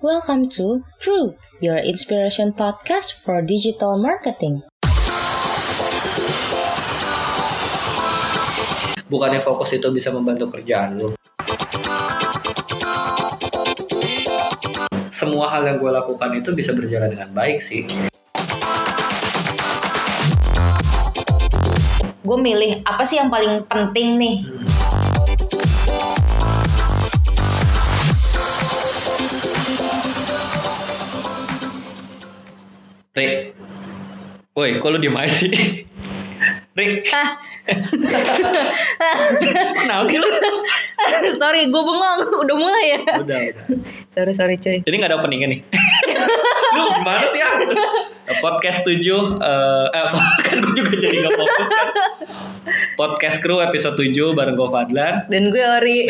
[0.00, 4.64] Welcome to True, your inspiration podcast for digital marketing.
[9.12, 11.12] Bukannya fokus itu bisa membantu kerjaan lu.
[15.12, 17.84] Semua hal yang gue lakukan itu bisa berjalan dengan baik sih.
[22.24, 24.36] Gue milih apa sih yang paling penting nih?
[24.48, 24.69] Rick.
[34.50, 35.86] Woi, kok lu diem aja sih?
[36.74, 37.38] Rick, Hah?
[39.78, 40.26] kenapa sih lu?
[41.38, 42.20] sorry, gue bengong.
[42.34, 43.00] Udah mulai ya?
[43.22, 43.64] Udah, udah.
[44.10, 44.82] Sorry, sorry cuy.
[44.82, 45.60] Jadi nggak ada openingnya nih.
[46.74, 47.54] lu gimana sih ah?
[48.38, 48.98] Podcast 7 eh
[49.90, 51.88] eh, soalnya kan gue juga jadi nggak fokus kan.
[52.94, 55.14] Podcast Crew episode 7 bareng gue Fadlan.
[55.26, 56.06] Dan gue Ori.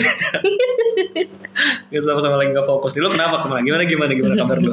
[1.91, 2.95] Kita sama-sama lagi nggak fokus.
[2.95, 3.61] Lu kenapa ke mana?
[3.63, 4.73] Gimana gimana gimana kabar lu?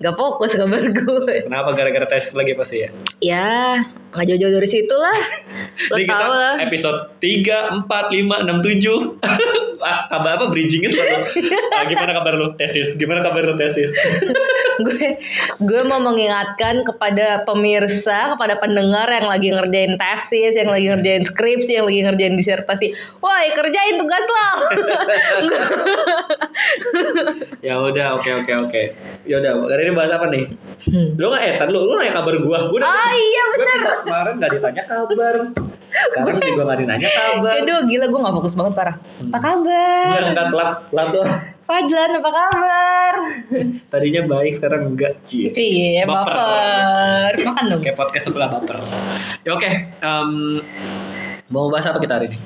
[0.00, 1.34] Gak fokus kabar gue.
[1.44, 2.88] Kenapa gara-gara tes lagi pasti ya?
[3.20, 3.50] Ya,
[4.08, 5.18] gak jauh-jauh dari situ lah.
[5.92, 6.54] Lo kita tau lah.
[6.56, 8.64] episode 3, 4, 5, 6,
[9.20, 9.20] 7
[9.80, 11.24] Ah, Kabar apa bridgingnya selalu
[11.72, 12.96] Ah, Gimana kabar lu tesis?
[12.96, 13.92] Gimana kabar lu tesis?
[14.80, 15.06] gue
[15.60, 21.80] gue mau mengingatkan kepada pemirsa, kepada pendengar yang lagi ngerjain tesis, yang lagi ngerjain skripsi,
[21.80, 22.92] yang lagi ngerjain disertasi.
[23.18, 24.48] Woi, kerjain tugas lo.
[27.60, 28.82] Ya udah oke oke oke
[29.24, 30.48] Ya udah hari ini bahas apa nih?
[31.16, 34.34] Lu nggak eh tar lu, lu nanya kabar gua Gua udah Ah, iya, bisa kemarin
[34.40, 35.34] nggak ditanya kabar
[35.90, 38.96] Sekarang juga nggak ditanya kabar Aduh, gila gue gak fokus banget parah.
[39.30, 40.22] Apa Gue kabar?
[40.24, 41.24] angkat telat Telat tuh
[41.68, 42.69] Fadlan, apa kabar?
[43.88, 46.34] Tadinya baik sekarang enggak Cie Cie, Baper.
[46.34, 47.32] baper.
[47.42, 47.80] Makan dong.
[47.82, 48.78] Kayak podcast sebelah baper
[49.42, 50.30] Ya oke em,
[51.48, 52.38] Mau bahas apa kita hari ini?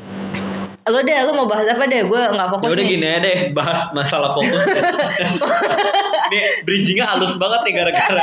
[0.84, 2.05] Lo deh, lo mau bahas apa deh?
[2.05, 4.60] Gue gak fokus Ya udah gini aja deh, bahas masalah fokus.
[4.62, 4.84] deh.
[6.28, 8.20] Ini bridgingnya halus banget nih gara-gara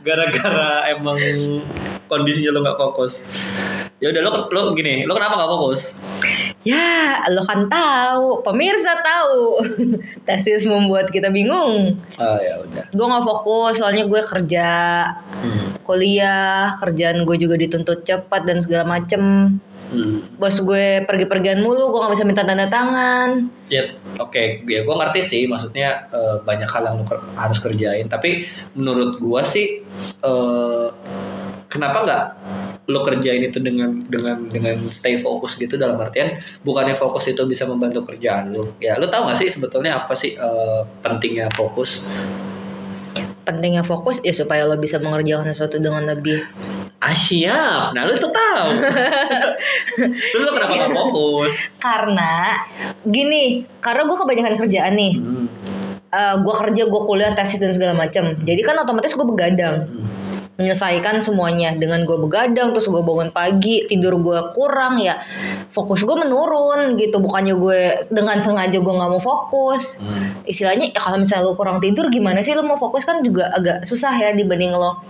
[0.00, 1.16] gara-gara emang
[2.08, 3.24] kondisinya lo nggak fokus.
[4.00, 5.80] Ya udah lo lo gini, lo kenapa nggak fokus?
[6.62, 9.66] Ya, lo kan tahu, pemirsa tahu.
[10.26, 11.98] Tesis membuat kita bingung.
[12.14, 12.86] Ah ya udah.
[12.88, 14.70] Gue gak fokus, soalnya gue kerja,
[15.42, 15.74] Hmm.
[15.82, 19.22] kuliah, kerjaan gue juga dituntut cepat dan segala macem.
[19.90, 20.22] Hmm.
[20.38, 23.50] Bos gue pergi-pergian mulu, gue gak bisa minta tanda tangan.
[23.66, 25.42] Ya oke, ya gue ngerti sih.
[25.44, 28.06] Maksudnya eh, banyak hal yang lo ker- harus kerjain.
[28.06, 29.82] Tapi menurut gue sih,
[30.22, 30.86] eh,
[31.66, 32.24] kenapa nggak
[32.90, 37.62] lo kerjain itu dengan dengan dengan stay fokus gitu dalam artian bukannya fokus itu bisa
[37.62, 42.02] membantu kerjaan lo ya lo tau gak sih sebetulnya apa sih eh, pentingnya fokus
[43.42, 46.46] Pentingnya fokus ya supaya lo bisa mengerjakan sesuatu dengan lebih
[47.02, 48.68] ah siap nah lo itu tahu
[50.42, 52.62] lo kenapa gak fokus karena
[53.02, 55.12] gini, karena gue kebanyakan kerjaan nih.
[55.18, 55.46] Hmm,
[56.12, 58.36] Eh, gue kerja, gue kuliah, tesis dan segala macam.
[58.44, 59.88] Jadi kan otomatis gue begadang.
[59.88, 60.21] hmm.
[60.62, 61.74] Menyelesaikan semuanya.
[61.74, 65.18] Dengan gue begadang terus gue bangun pagi tidur gue kurang ya
[65.74, 67.18] fokus gue menurun gitu.
[67.18, 67.80] Bukannya gue
[68.14, 69.98] dengan sengaja gue nggak mau fokus.
[69.98, 70.46] Hmm.
[70.46, 73.02] istilahnya ya kalau misalnya lo kurang tidur gimana sih lo mau fokus?
[73.02, 75.02] Kan juga agak susah ya dibanding lo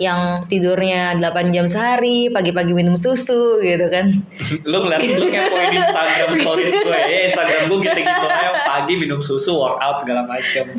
[0.00, 4.24] yang tidurnya 8 jam sehari pagi-pagi minum susu gitu kan.
[4.70, 7.18] Lu ngeliat lu kepoin Instagram stories gue ya.
[7.30, 10.74] Instagram gue gitu-gitu aja pagi minum susu workout segala macem.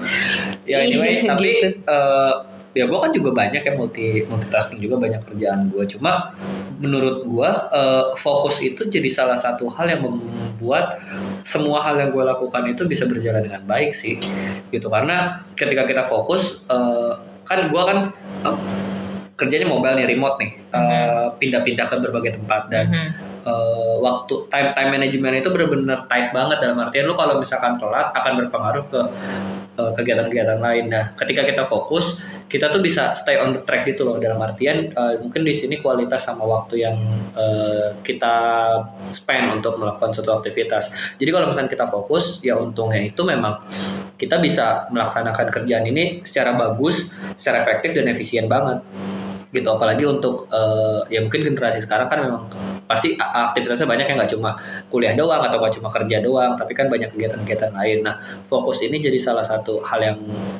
[0.65, 1.67] Ya anyway Iya, tapi gitu.
[1.87, 2.33] eh,
[2.73, 6.33] ya gue kan juga banyak ya multi multitasking juga banyak kerjaan gue cuma
[6.83, 10.99] menurut gue eh, fokus itu jadi salah satu hal yang membuat
[11.47, 14.19] semua hal yang gue lakukan itu bisa berjalan dengan baik sih
[14.71, 14.87] gitu.
[14.91, 17.13] Karena ketika kita fokus eh,
[17.47, 17.97] kan gue kan
[18.47, 18.57] eh,
[19.33, 22.85] kerjanya mobile nih remote nih eh, pindah-pindah ke berbagai tempat dan
[23.47, 26.57] eh, waktu time time management itu benar-benar tight banget.
[26.59, 29.01] Dalam artian lu kalau misalkan telat akan berpengaruh ke
[29.79, 30.91] eh, kegiatan-kegiatan lain.
[30.91, 32.19] Nah, ketika kita fokus,
[32.53, 35.81] kita tuh bisa stay on the track gitu loh dalam artian eh, mungkin di sini
[35.81, 36.95] kualitas sama waktu yang
[37.33, 38.35] eh, kita
[39.09, 40.93] spend untuk melakukan suatu aktivitas.
[41.17, 43.65] Jadi kalau misalnya kita fokus, ya untungnya itu memang
[44.21, 47.09] kita bisa melaksanakan kerjaan ini secara bagus,
[47.41, 48.85] secara efektif dan efisien banget
[49.53, 49.67] gitu.
[49.69, 52.43] Apalagi untuk eh, ya mungkin generasi sekarang kan memang
[52.89, 54.57] pasti aktivitasnya banyak yang nggak cuma
[54.89, 58.03] kuliah doang atau nggak cuma kerja doang tapi kan banyak kegiatan-kegiatan lain.
[58.03, 58.17] Nah
[58.49, 60.17] fokus ini jadi salah satu hal yang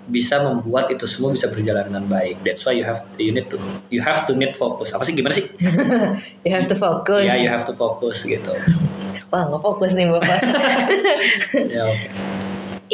[0.07, 2.45] bisa membuat itu semua bisa berjalan dengan baik.
[2.45, 3.57] That's why you have you need to
[3.89, 4.93] you have to need focus.
[4.93, 5.49] Apa sih gimana sih?
[6.45, 7.25] You have to focus.
[7.25, 8.53] Ya you have to focus gitu.
[9.33, 10.39] Wah nggak fokus nih bapak.
[11.73, 12.07] Ya oke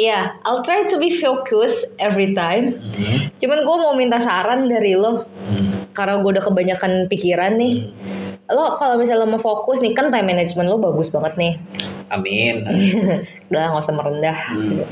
[0.00, 2.80] Iya, I'll try to be focused every time.
[2.80, 3.36] Mhm.
[3.36, 5.28] Cuman gue mau minta saran dari lo.
[5.50, 5.79] Mhm.
[5.90, 7.90] Karena gue udah kebanyakan pikiran nih.
[8.50, 11.52] lo kalau misalnya lo mau fokus nih kan time management lo bagus banget nih
[12.10, 12.66] Amin.
[13.48, 14.82] udah nggak usah merendah Hmm.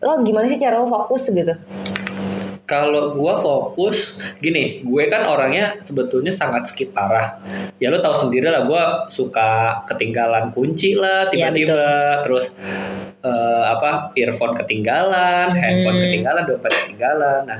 [0.00, 1.52] lo gimana sih cara lo fokus gitu
[2.64, 7.36] Kalau gua fokus gini, gue kan orangnya sebetulnya sangat skip parah.
[7.76, 11.84] Ya lo tahu sendiri lah, gua suka ketinggalan kunci lah Iya, tiba-tiba,
[12.24, 12.48] terus
[13.20, 16.04] eh, apa earphone ketinggalan, handphone Hmm.
[16.08, 17.40] ketinggalan, dompet ketinggalan.
[17.44, 17.58] Nah,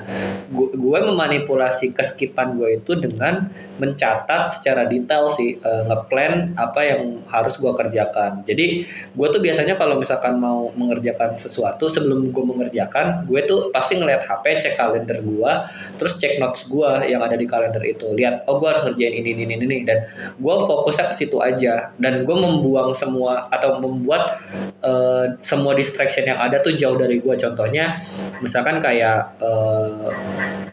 [0.48, 7.02] gu- gue memanipulasi keskipan gue itu dengan mencatat secara detail sih, eh, ngeplan apa yang
[7.28, 8.44] harus gua kerjakan.
[8.44, 13.96] Jadi gue tuh biasanya kalau misalkan mau mengerjakan sesuatu sebelum gue mengerjakan gue tuh pasti
[13.96, 15.52] ngeliat HP cek kalender gue
[15.99, 18.14] terus cek notes gue yang ada di kalender itu.
[18.14, 19.79] Lihat oh gue harus ngerjain ini ini ini, ini.
[19.82, 20.06] Dan
[20.38, 21.91] gue fokusnya ke situ aja.
[21.99, 24.38] Dan gue membuang semua atau membuat
[24.87, 27.99] eh, semua distraction yang ada tuh jauh dari gue contohnya
[28.38, 30.14] misalkan kayak eh,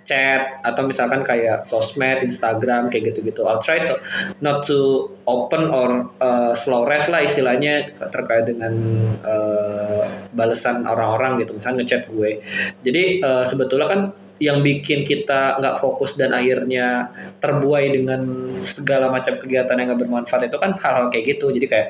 [0.06, 3.46] chat atau misalkan kayak sosmed Instagram kayak gitu-gitu.
[3.46, 3.98] I'll try to
[4.42, 8.74] not to open or uh, slow rest lah istilahnya terkait dengan
[9.22, 10.01] uh,
[10.32, 12.40] balasan orang-orang gitu misalnya ngechat gue.
[12.84, 14.02] Jadi uh, sebetulnya kan
[14.42, 17.14] yang bikin kita nggak fokus dan akhirnya
[17.46, 21.54] terbuai dengan segala macam kegiatan yang nggak bermanfaat itu kan hal-hal kayak gitu.
[21.54, 21.88] Jadi kayak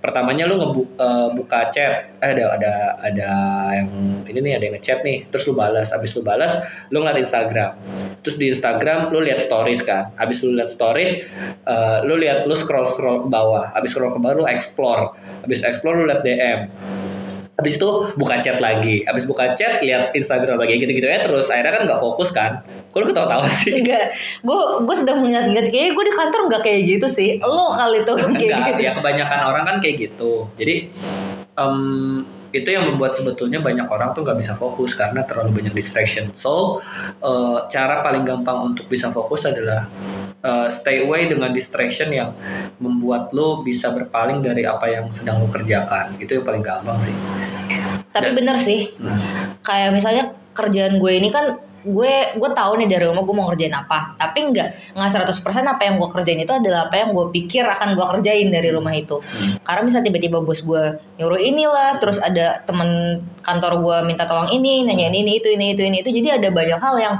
[0.00, 2.72] pertamanya lu ngebuka chat eh ada ada
[3.04, 3.30] ada
[3.76, 3.88] yang
[4.24, 6.56] ini nih ada yang ngechat nih terus lu balas abis lu balas
[6.88, 7.76] lu ngeliat Instagram.
[8.24, 11.20] Terus di Instagram lu lihat stories kan abis lu lihat stories
[11.68, 15.12] eh, lu lihat lu scroll scroll ke bawah abis scroll ke bawah lu explore
[15.44, 16.72] abis explore lu lihat DM
[17.60, 21.72] Habis itu buka chat lagi, habis buka chat lihat Instagram lagi gitu-gitu ya terus akhirnya
[21.76, 22.64] kan nggak fokus kan.
[22.92, 23.76] Kok lu ketawa-tawa sih?
[23.84, 28.08] enggak gue gue sedang mengingat-ingat kayaknya gue di kantor nggak kayak gitu sih lo kali
[28.08, 30.48] tuh kayak Enggak, gitu ya kebanyakan orang kan kayak gitu.
[30.56, 30.76] Jadi
[31.60, 31.76] em,
[32.52, 36.32] itu yang membuat sebetulnya banyak orang tuh nggak bisa fokus karena terlalu banyak distraction.
[36.32, 36.80] So
[37.20, 39.88] eh, cara paling gampang untuk bisa fokus adalah
[40.42, 42.34] eh, stay away dengan distraction yang
[42.76, 46.14] membuat lo bisa berpaling dari apa yang sedang lo kerjakan.
[46.16, 47.14] Itu yang paling gampang sih.
[48.08, 49.56] tapi Dan- bener sih Hmm.
[49.62, 53.72] kayak misalnya kerjaan gue ini kan gue gue tahu nih dari rumah gue mau ngerjain
[53.72, 55.32] apa tapi nggak nggak 100%
[55.66, 58.92] apa yang gue kerjain itu adalah apa yang gue pikir akan gue kerjain dari rumah
[58.92, 59.56] itu Hmm.
[59.58, 60.84] karena misalnya tiba-tiba bos gue
[61.16, 62.90] nyuruh inilah terus ada temen
[63.40, 66.78] kantor gue minta tolong ini nanyain ini itu ini itu ini itu jadi ada banyak
[66.78, 67.14] hal yang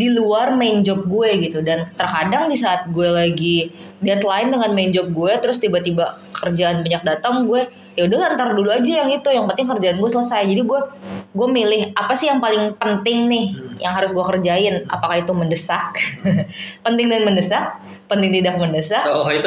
[0.00, 1.60] di luar main job gue gitu.
[1.60, 3.68] Dan terkadang di saat gue lagi
[4.00, 7.68] deadline dengan main job gue terus tiba-tiba kerjaan banyak datang gue
[7.98, 10.48] ya udah ntar dulu aja yang itu yang penting kerjaan gue selesai.
[10.48, 10.80] Jadi gue
[11.30, 13.76] gue milih apa sih yang paling penting nih Hmm.
[13.82, 14.88] yang harus gue kerjain?
[14.88, 15.96] Apakah itu mendesak?
[16.86, 17.76] Penting dan mendesak?
[18.06, 19.04] Penting tidak mendesak?
[19.06, 19.46] Oh itu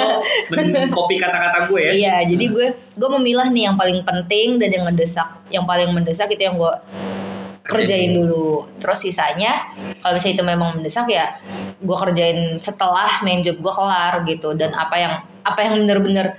[0.50, 1.92] mengcopy kata-kata gue ya?
[1.92, 5.28] Iya, jadi gue gue memilah nih yang paling penting dan yang mendesak.
[5.50, 6.72] Yang paling mendesak itu yang gue
[7.62, 8.66] kerjain dulu.
[8.82, 9.72] Terus sisanya
[10.02, 11.38] kalau misalnya itu memang mendesak ya
[11.82, 14.54] gue kerjain setelah main job gue kelar gitu.
[14.54, 16.38] Dan apa yang apa yang bener-bener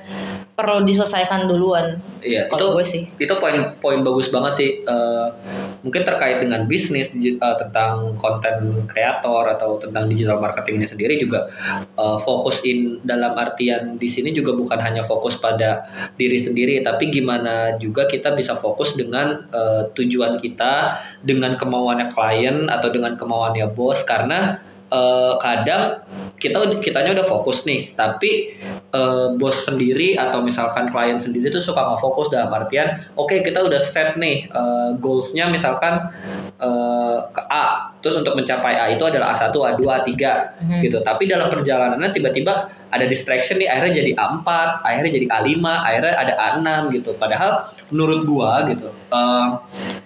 [0.54, 1.98] perlu diselesaikan duluan.
[2.22, 3.04] Iya, itu gue sih.
[3.20, 4.70] itu poin poin bagus banget sih.
[4.86, 5.28] Eh,
[5.84, 11.52] mungkin terkait dengan bisnis eh, tentang konten kreator atau tentang digital marketing ini sendiri juga
[11.98, 17.10] eh, fokus in dalam artian di sini juga bukan hanya fokus pada diri sendiri, tapi
[17.10, 23.74] gimana juga kita bisa fokus dengan eh, tujuan kita, dengan kemauannya klien atau dengan kemauannya
[23.74, 24.62] bos karena
[25.42, 26.06] kadang
[26.38, 28.54] kita kitanya udah fokus nih, tapi
[28.94, 33.62] eh, bos sendiri atau misalkan klien sendiri tuh suka nggak fokus dalam artian oke kita
[33.62, 36.14] udah set nih eh, goalsnya misalkan
[36.62, 40.12] eh, ke A terus untuk mencapai A itu adalah A1, A2, A3
[40.60, 40.84] Mhm.
[40.84, 41.00] gitu.
[41.00, 44.48] Tapi dalam perjalanannya tiba-tiba ada distraction nih akhirnya jadi A4
[44.84, 47.16] akhirnya jadi A5 akhirnya ada A6 gitu.
[47.16, 49.48] Padahal menurut gua gitu eh,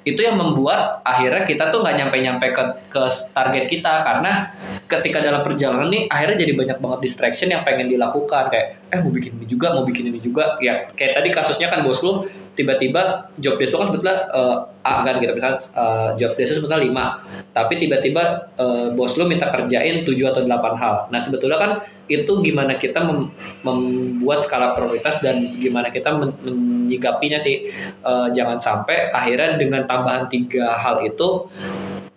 [0.06, 3.02] itu yang membuat akhirnya kita tuh nggak nyampe-nyampe ke, ke
[3.34, 4.06] target kita.
[4.06, 4.54] Karena
[4.86, 8.54] ketika dalam perjalanan nih akhirnya jadi banyak banget distraction yang pengen dilakukan.
[8.54, 10.56] Kayak eh mau bikin ini juga mau bikin ini juga.
[10.62, 15.06] Ya kayak tadi kasusnya kan bos lu tiba-tiba job desk lu kan sebetulnya eh, A
[15.06, 15.32] kan gitu.
[15.38, 17.14] Misalnya eh, job desk lu sebetulnya
[17.54, 18.24] 5 tapi tiba-tiba
[18.58, 20.96] eh, bos lu minta kerjain 7 atau 8 hal.
[21.14, 21.72] Nah sebetulnya kan
[22.08, 23.30] itu gimana kita mem-
[23.62, 27.70] membuat skala prioritas dan gimana kita men- menyikapinya sih.
[28.02, 31.46] Eh, jangan sampai akhirnya dengan tambahan tiga hal itu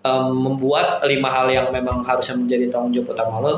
[0.00, 3.52] em, membuat lima hal yang memang harusnya menjadi tanggung jawab utama lo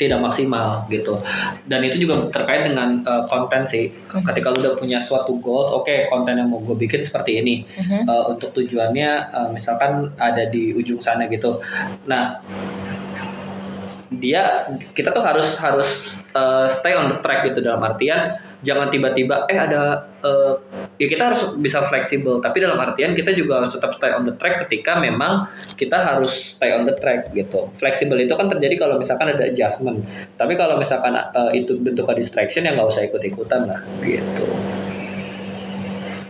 [0.00, 1.20] tidak maksimal gitu.
[1.68, 3.92] Dan itu juga terkait dengan eh, konten sih.
[4.08, 7.68] Ketika lo udah punya suatu goals oke konten yang mau gue bikin seperti ini.
[7.76, 8.08] Mhm.
[8.08, 11.60] Eh, untuk tujuannya eh, misalkan ada di ujung sana gitu.
[12.08, 12.40] Nah
[14.10, 14.66] dia
[14.96, 15.90] kita tuh harus harus
[16.32, 17.60] eh, stay on the track gitu.
[17.60, 20.54] Dalam artian jangan tiba-tiba eh ada eh,
[21.00, 24.36] ya kita harus bisa fleksibel tapi dalam artian kita juga harus tetap stay on the
[24.36, 25.48] track ketika memang
[25.80, 27.72] kita harus stay on the track gitu.
[27.80, 30.04] Fleksibel itu kan terjadi kalau misalkan ada adjustment.
[30.36, 34.44] Tapi kalau misalkan uh, itu bentuknya distraction ya nggak usah ikut ikutan lah gitu.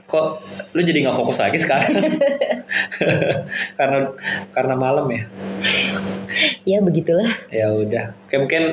[0.06, 0.26] Kok
[0.74, 1.90] lu jadi nggak fokus lagi sekarang?
[3.78, 3.98] Karena
[4.54, 5.22] karena malam ya?
[6.62, 7.30] Ya begitulah.
[7.50, 8.14] Ya udah.
[8.30, 8.64] Kayak mungkin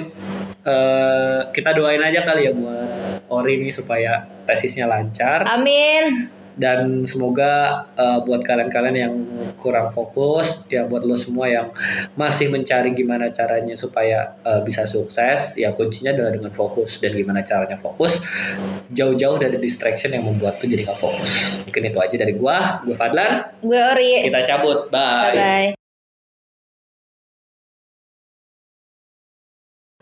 [0.68, 5.48] uh, kita doain aja kali ya buat Ori ini supaya tesisnya lancar.
[5.48, 6.32] Amin.
[6.58, 9.14] Dan semoga uh, buat kalian-kalian yang
[9.62, 11.70] kurang fokus ya buat lo semua yang
[12.18, 16.98] masih mencari gimana caranya supaya uh, bisa sukses ya kuncinya adalah dengan fokus.
[16.98, 18.18] Dan gimana caranya fokus
[18.90, 21.30] jauh-jauh dari distraction yang membuat tuh jadi gak fokus.
[21.62, 22.82] Mungkin itu aja dari gua.
[22.82, 23.54] Gua Fadlan.
[23.62, 24.26] Gue Ori.
[24.26, 24.90] Kita cabut.
[24.90, 25.77] Bye, bye, -bye.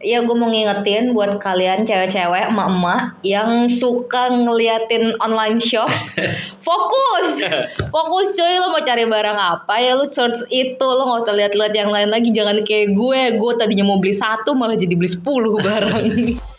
[0.06, 5.90] Ya gue mau ngingetin buat kalian cewek-cewek, emak-emak yang suka ngeliatin online shop,
[6.68, 7.42] fokus,
[7.90, 11.74] fokus cuy lo mau cari barang apa ya lo search itu lo nggak usah lihat-lihat
[11.74, 15.58] yang lain lagi jangan kayak gue, gue tadinya mau beli satu malah jadi beli sepuluh
[15.58, 16.06] barang.